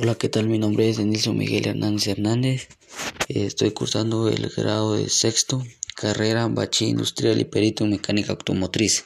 Hola, 0.00 0.14
¿qué 0.14 0.28
tal? 0.28 0.48
Mi 0.48 0.60
nombre 0.60 0.88
es 0.88 0.98
Denilson 0.98 1.36
Miguel 1.36 1.66
Hernández 1.66 2.06
Hernández. 2.06 2.68
Eh, 3.28 3.46
estoy 3.46 3.72
cursando 3.72 4.28
el 4.28 4.48
grado 4.48 4.94
de 4.94 5.08
sexto, 5.08 5.64
carrera 5.96 6.46
bachiller 6.46 6.92
industrial 6.92 7.40
y 7.40 7.44
perito 7.44 7.82
en 7.82 7.90
mecánica 7.90 8.30
automotriz. 8.30 9.04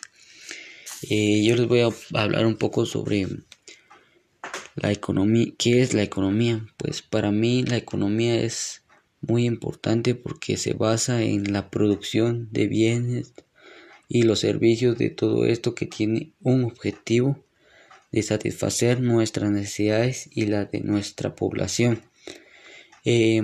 Eh, 1.09 1.43
yo 1.45 1.57
les 1.57 1.67
voy 1.67 1.81
a 1.81 1.89
hablar 2.13 2.45
un 2.45 2.57
poco 2.57 2.85
sobre 2.85 3.27
la 4.75 4.93
economía. 4.93 5.47
¿Qué 5.57 5.81
es 5.81 5.95
la 5.95 6.03
economía? 6.03 6.63
Pues 6.77 7.01
para 7.01 7.31
mí 7.31 7.63
la 7.63 7.79
economía 7.79 8.43
es 8.43 8.83
muy 9.23 9.47
importante 9.47 10.15
porque 10.15 10.59
se 10.59 10.75
basa 10.75 11.23
en 11.23 11.55
la 11.55 11.71
producción 11.71 12.51
de 12.53 12.67
bienes 12.67 13.33
y 14.09 14.25
los 14.25 14.41
servicios 14.41 14.99
de 14.99 15.09
todo 15.09 15.47
esto 15.47 15.75
que 15.75 15.87
tiene 15.87 16.35
un 16.43 16.65
objetivo 16.65 17.43
de 18.13 18.23
satisfacer 18.23 19.01
nuestras 19.01 19.51
necesidades 19.51 20.29
y 20.31 20.47
la 20.47 20.67
de 20.67 20.81
nuestra 20.81 21.35
población. 21.35 22.03
Eh, 23.05 23.43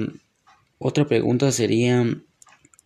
otra 0.79 1.09
pregunta 1.09 1.51
sería 1.51 2.05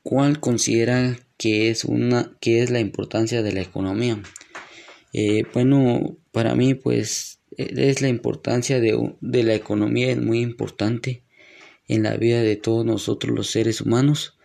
¿cuál 0.03 0.41
considera 0.41 1.19
que 1.37 1.71
es 1.71 1.85
una 1.85 2.33
es 2.41 2.71
la 2.71 2.81
importancia 2.81 3.43
de 3.43 3.53
la 3.53 3.61
economía? 3.61 4.23
Eh, 5.13 5.45
bueno, 5.53 6.17
para 6.31 6.55
mí 6.55 6.75
pues 6.75 7.41
es 7.57 8.01
la 8.01 8.09
importancia 8.09 8.81
de, 8.81 9.15
de 9.21 9.43
la 9.43 9.55
economía 9.55 10.11
es 10.11 10.19
muy 10.19 10.41
importante 10.41 11.23
en 11.89 12.05
la 12.05 12.17
vida 12.17 12.43
de 12.43 12.57
todos 12.57 12.87
nosotros 12.87 13.35
los 13.35 13.51
seres 13.51 13.81
humanos, 13.81 14.39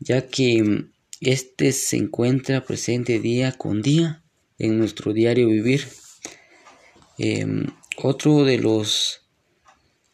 ya 0.00 0.26
que 0.26 0.86
este 1.20 1.72
se 1.72 1.96
encuentra 1.96 2.64
presente 2.64 3.20
día 3.20 3.52
con 3.52 3.82
día 3.82 4.22
en 4.58 4.78
nuestro 4.78 5.12
diario 5.12 5.46
vivir. 5.46 5.86
Em, 7.18 7.66
otro 7.96 8.44
de 8.44 8.58
los 8.58 9.22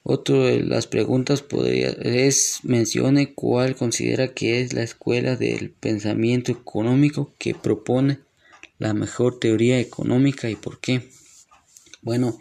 otro 0.03 0.45
de 0.45 0.61
las 0.61 0.87
preguntas 0.87 1.43
podría 1.43 1.91
es 1.91 2.61
mencione 2.63 3.35
cuál 3.35 3.77
considera 3.77 4.33
que 4.33 4.63
es 4.63 4.73
la 4.73 4.83
escuela 4.83 5.37
del 5.37 5.71
pensamiento 5.71 6.51
económico 6.53 7.35
que 7.39 7.55
propone 7.55 8.21
la 8.79 8.95
mejor 8.95 9.39
teoría 9.39 9.79
económica 9.81 10.49
y 10.49 10.57
por 10.57 10.81
qué. 10.81 11.11
Bueno, 12.01 12.39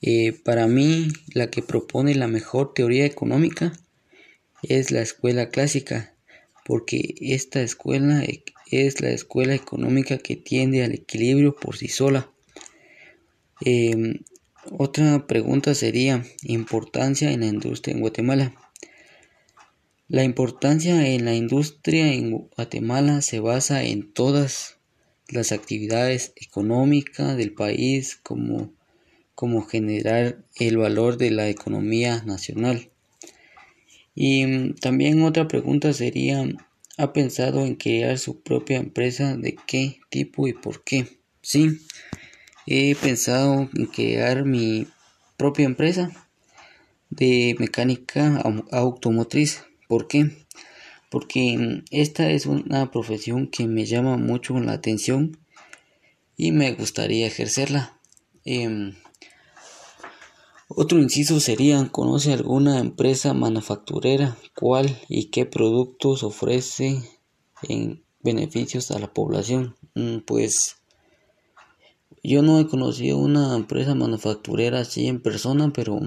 eh, 0.00 0.32
para 0.32 0.66
mí 0.66 1.08
la 1.34 1.50
que 1.50 1.62
propone 1.62 2.14
la 2.14 2.28
mejor 2.28 2.72
teoría 2.72 3.04
económica 3.04 3.72
es 4.62 4.90
la 4.90 5.02
escuela 5.02 5.50
clásica, 5.50 6.14
porque 6.64 7.14
esta 7.20 7.60
escuela 7.60 8.24
e, 8.24 8.42
es 8.70 9.02
la 9.02 9.10
escuela 9.10 9.54
económica 9.54 10.16
que 10.16 10.36
tiende 10.36 10.82
al 10.82 10.92
equilibrio 10.92 11.54
por 11.56 11.76
sí 11.76 11.88
sola 11.88 12.30
Em, 13.60 14.20
otra 14.70 15.26
pregunta 15.26 15.74
sería 15.74 16.24
importancia 16.42 17.32
en 17.32 17.40
la 17.40 17.46
industria 17.46 17.94
en 17.94 18.00
Guatemala. 18.00 18.54
La 20.06 20.22
importancia 20.22 21.08
en 21.08 21.24
la 21.24 21.34
industria 21.34 22.12
en 22.12 22.48
Guatemala 22.56 23.20
se 23.20 23.40
basa 23.40 23.82
en 23.82 24.12
todas 24.12 24.78
las 25.28 25.52
actividades 25.52 26.32
económicas 26.36 27.36
del 27.36 27.52
país 27.52 28.16
como, 28.22 28.72
como 29.34 29.62
generar 29.62 30.38
el 30.56 30.78
valor 30.78 31.18
de 31.18 31.30
la 31.30 31.48
economía 31.48 32.22
nacional. 32.24 32.90
Y 34.14 34.42
em, 34.42 34.74
también 34.74 35.22
otra 35.22 35.48
pregunta 35.48 35.92
sería, 35.92 36.48
¿ha 36.96 37.12
pensado 37.12 37.66
en 37.66 37.74
crear 37.74 38.18
su 38.18 38.40
propia 38.40 38.78
empresa? 38.78 39.36
¿De 39.36 39.56
qué 39.66 39.98
tipo 40.10 40.46
y 40.46 40.52
por 40.52 40.84
qué? 40.84 41.06
Sí, 41.42 41.78
he 42.70 42.94
pensado 42.94 43.70
en 43.74 43.86
crear 43.86 44.44
mi 44.44 44.86
propia 45.38 45.64
empresa 45.64 46.10
de 47.08 47.56
mecánica 47.58 48.42
automotriz. 48.70 49.64
¿Por 49.88 50.06
qué? 50.06 50.46
Porque 51.10 51.82
esta 51.90 52.30
es 52.30 52.44
una 52.44 52.90
profesión 52.90 53.46
que 53.46 53.66
me 53.66 53.86
llama 53.86 54.18
mucho 54.18 54.60
la 54.60 54.72
atención 54.72 55.38
y 56.36 56.52
me 56.52 56.72
gustaría 56.72 57.26
ejercerla. 57.26 57.98
Em, 58.44 58.94
otro 60.68 60.98
inciso 60.98 61.40
sería, 61.40 61.88
¿conoce 61.90 62.34
alguna 62.34 62.80
empresa 62.80 63.32
manufacturera? 63.32 64.36
¿Cuál 64.54 64.94
y 65.08 65.30
qué 65.30 65.46
productos 65.46 66.22
ofrece 66.22 67.02
en 67.62 68.04
beneficios 68.20 68.90
a 68.90 68.98
la 68.98 69.10
población? 69.14 69.74
Mm, 69.94 70.18
pues 70.18 70.76
yo 72.22 72.42
no 72.42 72.58
he 72.58 72.66
conocido 72.66 73.18
una 73.18 73.54
empresa 73.56 73.94
manufacturera 73.94 74.80
así 74.80 75.06
en 75.06 75.20
persona, 75.20 75.72
pero 75.72 76.00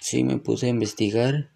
sí 0.00 0.24
me 0.24 0.38
puse 0.38 0.66
a 0.66 0.70
investigar. 0.70 1.50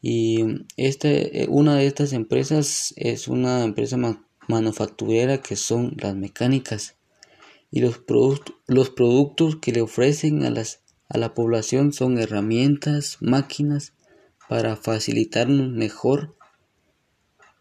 Y 0.00 0.64
este, 0.76 1.46
una 1.48 1.76
de 1.76 1.86
estas 1.86 2.12
empresas 2.12 2.92
es 2.96 3.28
una 3.28 3.64
empresa 3.64 3.96
manufacturera 4.48 5.38
que 5.38 5.56
son 5.56 5.96
las 5.98 6.16
mecánicas. 6.16 6.96
Y 7.70 7.80
los, 7.80 8.02
los 8.66 8.90
productos 8.90 9.56
que 9.56 9.72
le 9.72 9.80
ofrecen 9.80 10.44
a, 10.44 10.50
las, 10.50 10.82
a 11.08 11.18
la 11.18 11.34
población 11.34 11.92
son 11.92 12.18
herramientas, 12.18 13.18
máquinas 13.20 13.94
para 14.48 14.76
facilitarnos 14.76 15.70
mejor 15.70 16.36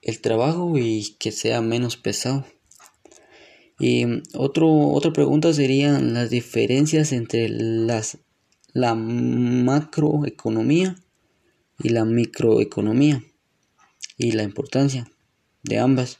el 0.01 0.19
trabajo 0.19 0.77
y 0.77 1.15
que 1.19 1.31
sea 1.31 1.61
menos 1.61 1.95
pesado. 1.95 2.45
Y 3.83 4.05
otro, 4.35 4.69
otra 4.89 5.11
pregunta 5.11 5.51
sería 5.53 5.99
las 5.99 6.29
diferencias 6.29 7.11
entre 7.11 7.49
las, 7.49 8.19
la 8.73 8.93
macroeconomía 8.93 10.97
y 11.79 11.89
la 11.89 12.05
microeconomía 12.05 13.23
y 14.17 14.33
la 14.33 14.43
importancia 14.43 15.09
de 15.63 15.79
ambas. 15.79 16.19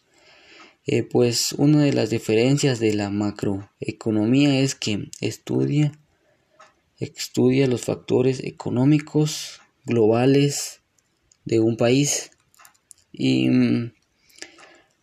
Eh, 0.88 1.04
pues 1.04 1.52
una 1.52 1.84
de 1.84 1.94
las 1.94 2.10
diferencias 2.10 2.80
de 2.80 2.96
la 2.96 3.12
macroeconomía 3.12 4.60
es 4.60 4.74
que 4.74 5.12
estudia, 5.20 5.92
estudia 6.98 7.68
los 7.68 7.82
factores 7.82 8.44
económicos 8.44 9.62
globales 9.86 10.82
de 11.46 11.60
un 11.60 11.78
país 11.78 12.32
y 13.12 13.50
mm, 13.50 13.94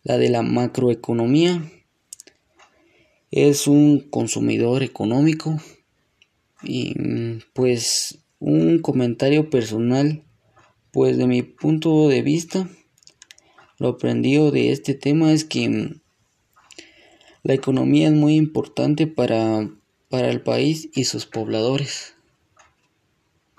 la 0.03 0.17
de 0.17 0.27
la 0.27 0.41
macroeconomía 0.41 1.63
es 3.31 3.67
un 3.67 3.99
consumidor 4.09 4.83
económico 4.83 5.57
y 6.63 6.95
pues 7.53 8.19
un 8.39 8.79
comentario 8.79 9.49
personal 9.49 10.23
pues 10.91 11.17
de 11.17 11.27
mi 11.27 11.43
punto 11.43 12.09
de 12.09 12.21
vista 12.21 12.69
lo 13.79 13.89
aprendido 13.89 14.51
de 14.51 14.71
este 14.71 14.93
tema 14.93 15.31
es 15.31 15.45
que 15.45 15.95
la 17.43 17.53
economía 17.53 18.09
es 18.09 18.13
muy 18.13 18.35
importante 18.35 19.07
para, 19.07 19.69
para 20.09 20.29
el 20.29 20.41
país 20.41 20.89
y 20.93 21.05
sus 21.05 21.25
pobladores. 21.25 22.13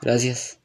Gracias. 0.00 0.59